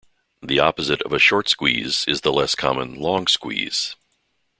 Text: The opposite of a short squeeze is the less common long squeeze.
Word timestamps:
The 0.41 0.57
opposite 0.57 1.03
of 1.03 1.13
a 1.13 1.19
short 1.19 1.47
squeeze 1.47 2.05
is 2.07 2.21
the 2.21 2.33
less 2.33 2.55
common 2.55 2.95
long 2.95 3.27
squeeze. 3.27 3.95